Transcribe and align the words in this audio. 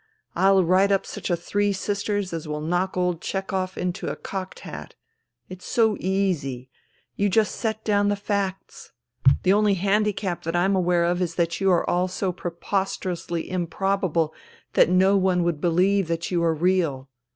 I'll 0.35 0.63
write 0.63 0.91
up 0.91 1.05
such 1.05 1.29
a 1.29 1.35
Three 1.35 1.71
Sisters 1.71 2.33
as 2.33 2.47
will 2.47 2.59
knock 2.59 2.97
old 2.97 3.21
Chehov 3.21 3.77
into 3.77 4.07
a 4.09 4.15
cocked 4.15 4.61
hat. 4.61 4.95
It's 5.47 5.63
so 5.67 5.95
easy. 5.99 6.71
You 7.17 7.29
just 7.29 7.53
set 7.53 7.83
down 7.83 8.09
the 8.09 8.15
facts. 8.15 8.93
The 9.43 9.53
only 9.53 9.75
handicap 9.75 10.41
that 10.45 10.55
I'm 10.55 10.75
aware 10.75 11.03
of 11.03 11.21
is 11.21 11.35
that 11.35 11.61
you 11.61 11.69
are 11.71 11.87
all 11.87 12.05
of 12.05 12.09
you 12.09 12.13
so 12.13 12.31
preposterously 12.31 13.43
THE 13.43 13.49
THREE 13.49 13.49
SISTERS 13.49 13.49
78 13.49 13.55
improbable 13.63 14.33
that 14.73 14.89
no 14.89 15.17
one 15.17 15.43
would 15.43 15.61
believe 15.61 16.07
that 16.07 16.31
you 16.31 16.41
were 16.41 16.55
real. 16.55 17.07